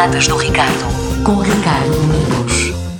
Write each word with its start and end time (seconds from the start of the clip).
datas 0.00 0.26
do 0.26 0.36
Ricardo, 0.38 1.22
com 1.22 1.40
Ricardo 1.40 1.90
Domingos. 1.90 2.49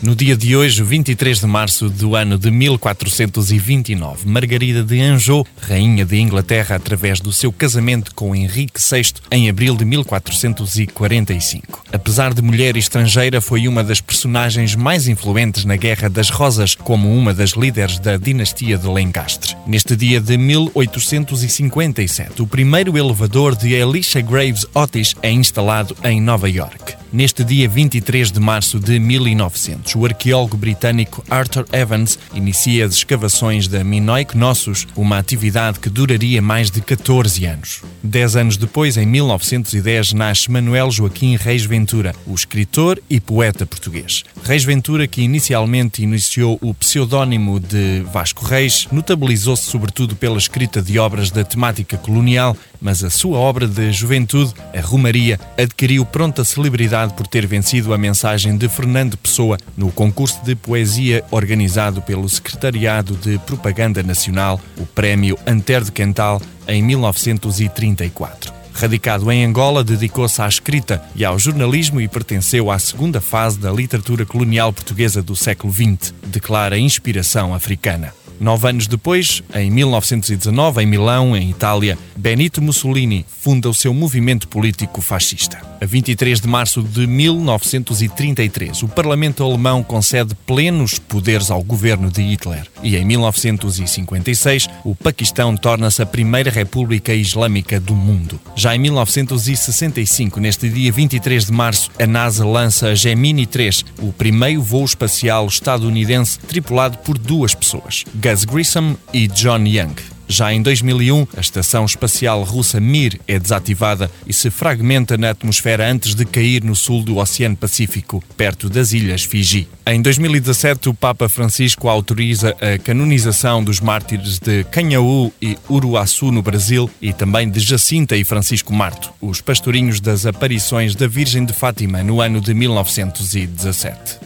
No 0.02 0.14
dia 0.14 0.34
de 0.34 0.56
hoje, 0.56 0.82
23 0.82 1.40
de 1.40 1.46
março 1.46 1.90
do 1.90 2.16
ano 2.16 2.38
de 2.38 2.50
1429, 2.50 4.26
Margarida 4.26 4.82
de 4.82 4.98
Anjou, 4.98 5.46
rainha 5.60 6.06
de 6.06 6.18
Inglaterra 6.18 6.76
através 6.76 7.20
do 7.20 7.30
seu 7.30 7.52
casamento 7.52 8.14
com 8.14 8.34
Henrique 8.34 8.80
VI 8.80 9.12
em 9.30 9.50
abril 9.50 9.76
de 9.76 9.84
1445. 9.84 11.84
Apesar 11.92 12.32
de 12.32 12.40
mulher 12.40 12.78
estrangeira, 12.78 13.42
foi 13.42 13.68
uma 13.68 13.84
das 13.84 14.00
personagens 14.00 14.74
mais 14.74 15.06
influentes 15.06 15.66
na 15.66 15.76
Guerra 15.76 16.08
das 16.08 16.30
Rosas, 16.30 16.74
como 16.74 17.14
uma 17.14 17.34
das 17.34 17.50
líderes 17.50 17.98
da 17.98 18.16
dinastia 18.16 18.78
de 18.78 18.86
Lencastre. 18.86 19.54
Neste 19.66 19.94
dia 19.94 20.18
de 20.18 20.38
1857, 20.38 22.40
o 22.40 22.46
primeiro 22.46 22.96
elevador 22.96 23.54
de 23.54 23.74
Elisha 23.74 24.22
Graves 24.22 24.64
Otis 24.72 25.14
é 25.20 25.30
instalado 25.30 25.94
em 26.02 26.22
Nova 26.22 26.48
York. 26.48 26.99
Neste 27.12 27.42
dia 27.42 27.68
23 27.68 28.30
de 28.30 28.38
março 28.38 28.78
de 28.78 29.00
1900, 29.00 29.96
o 29.96 30.04
arqueólogo 30.04 30.56
britânico 30.56 31.24
Arthur 31.28 31.66
Evans 31.72 32.16
inicia 32.32 32.86
as 32.86 32.94
escavações 32.94 33.66
da 33.66 33.82
Minoic 33.82 34.36
Nossos, 34.36 34.86
uma 34.94 35.18
atividade 35.18 35.80
que 35.80 35.90
duraria 35.90 36.40
mais 36.40 36.70
de 36.70 36.80
14 36.80 37.44
anos. 37.46 37.82
Dez 38.00 38.36
anos 38.36 38.56
depois, 38.56 38.96
em 38.96 39.06
1910, 39.06 40.12
nasce 40.12 40.48
Manuel 40.48 40.88
Joaquim 40.92 41.34
Reis 41.34 41.64
Ventura, 41.64 42.14
o 42.24 42.32
escritor 42.32 43.02
e 43.10 43.18
poeta 43.18 43.66
português. 43.66 44.22
Reis 44.44 44.62
Ventura, 44.62 45.08
que 45.08 45.20
inicialmente 45.20 46.04
iniciou 46.04 46.60
o 46.62 46.72
pseudónimo 46.72 47.58
de 47.58 48.04
Vasco 48.12 48.44
Reis, 48.44 48.86
notabilizou-se 48.92 49.64
sobretudo 49.64 50.14
pela 50.14 50.38
escrita 50.38 50.80
de 50.80 50.96
obras 50.96 51.32
da 51.32 51.42
temática 51.42 51.98
colonial, 51.98 52.56
mas 52.80 53.04
a 53.04 53.10
sua 53.10 53.38
obra 53.38 53.66
de 53.66 53.92
juventude, 53.92 54.54
a 54.74 54.80
Romaria, 54.80 55.38
adquiriu 55.58 56.04
pronta 56.04 56.44
celebridade 56.44 57.14
por 57.14 57.26
ter 57.26 57.46
vencido 57.46 57.92
a 57.92 57.98
mensagem 57.98 58.56
de 58.56 58.68
Fernando 58.68 59.16
Pessoa 59.16 59.58
no 59.76 59.90
concurso 59.92 60.40
de 60.44 60.54
poesia 60.54 61.24
organizado 61.30 62.00
pelo 62.02 62.28
Secretariado 62.28 63.14
de 63.16 63.38
Propaganda 63.40 64.02
Nacional, 64.02 64.60
o 64.78 64.86
Prémio 64.86 65.38
Anter 65.46 65.84
de 65.84 65.92
Quental, 65.92 66.40
em 66.66 66.82
1934. 66.82 68.60
Radicado 68.72 69.30
em 69.30 69.44
Angola, 69.44 69.84
dedicou-se 69.84 70.40
à 70.40 70.48
escrita 70.48 71.02
e 71.14 71.24
ao 71.24 71.38
jornalismo 71.38 72.00
e 72.00 72.08
pertenceu 72.08 72.70
à 72.70 72.78
segunda 72.78 73.20
fase 73.20 73.58
da 73.58 73.70
literatura 73.70 74.24
colonial 74.24 74.72
portuguesa 74.72 75.22
do 75.22 75.36
século 75.36 75.72
XX. 75.72 76.14
Declara 76.26 76.78
inspiração 76.78 77.52
africana. 77.52 78.14
Nove 78.40 78.70
anos 78.70 78.86
depois, 78.86 79.42
em 79.54 79.70
1919, 79.70 80.82
em 80.82 80.86
Milão, 80.86 81.36
em 81.36 81.50
Itália, 81.50 81.98
Benito 82.16 82.62
Mussolini 82.62 83.26
funda 83.28 83.68
o 83.68 83.74
seu 83.74 83.92
movimento 83.92 84.48
político 84.48 85.02
fascista. 85.02 85.60
A 85.78 85.84
23 85.84 86.40
de 86.40 86.48
março 86.48 86.82
de 86.82 87.06
1933, 87.06 88.82
o 88.82 88.88
Parlamento 88.88 89.42
alemão 89.42 89.82
concede 89.82 90.34
plenos 90.46 90.98
poderes 90.98 91.50
ao 91.50 91.62
governo 91.62 92.10
de 92.10 92.22
Hitler. 92.22 92.66
E 92.82 92.96
em 92.96 93.04
1956, 93.04 94.68
o 94.84 94.94
Paquistão 94.94 95.54
torna-se 95.56 96.00
a 96.00 96.06
primeira 96.06 96.50
república 96.50 97.14
islâmica 97.14 97.78
do 97.78 97.94
mundo. 97.94 98.40
Já 98.54 98.74
em 98.74 98.78
1965, 98.78 100.40
neste 100.40 100.68
dia 100.68 100.90
23 100.90 101.46
de 101.46 101.52
março, 101.52 101.90
a 101.98 102.06
NASA 102.06 102.46
lança 102.46 102.88
a 102.88 102.94
Gemini 102.94 103.46
3, 103.46 103.84
o 104.00 104.12
primeiro 104.12 104.62
voo 104.62 104.84
espacial 104.84 105.46
estadunidense 105.46 106.38
tripulado 106.38 106.98
por 106.98 107.18
duas 107.18 107.54
pessoas. 107.54 108.04
Gus 108.30 108.44
Grissom 108.44 108.96
e 109.12 109.26
John 109.26 109.66
Young. 109.66 109.94
Já 110.28 110.52
em 110.52 110.62
2001, 110.62 111.26
a 111.36 111.40
estação 111.40 111.84
espacial 111.84 112.44
russa 112.44 112.78
Mir 112.78 113.20
é 113.26 113.36
desativada 113.36 114.08
e 114.24 114.32
se 114.32 114.48
fragmenta 114.50 115.18
na 115.18 115.30
atmosfera 115.30 115.90
antes 115.90 116.14
de 116.14 116.24
cair 116.24 116.62
no 116.62 116.76
sul 116.76 117.02
do 117.02 117.16
Oceano 117.16 117.56
Pacífico, 117.56 118.22
perto 118.36 118.68
das 118.70 118.92
ilhas 118.92 119.24
Fiji. 119.24 119.66
Em 119.84 120.00
2017, 120.00 120.88
o 120.88 120.94
Papa 120.94 121.28
Francisco 121.28 121.88
autoriza 121.88 122.54
a 122.60 122.78
canonização 122.78 123.64
dos 123.64 123.80
mártires 123.80 124.38
de 124.38 124.62
Canhaú 124.62 125.32
e 125.42 125.58
Uruaçu 125.68 126.30
no 126.30 126.40
Brasil 126.40 126.88
e 127.02 127.12
também 127.12 127.50
de 127.50 127.58
Jacinta 127.58 128.16
e 128.16 128.24
Francisco 128.24 128.72
Marto, 128.72 129.12
os 129.20 129.40
pastorinhos 129.40 130.00
das 130.00 130.24
aparições 130.24 130.94
da 130.94 131.08
Virgem 131.08 131.44
de 131.44 131.52
Fátima 131.52 132.04
no 132.04 132.20
ano 132.20 132.40
de 132.40 132.54
1917. 132.54 134.18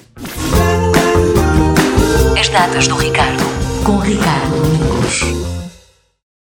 As 2.39 2.49
datas 2.51 2.87
do 2.87 2.97
Ricardo, 2.97 3.53
com 3.84 3.99
Ricardo 3.99 4.62
Domingos. 4.62 5.53